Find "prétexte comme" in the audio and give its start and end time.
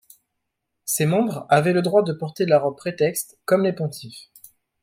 2.75-3.61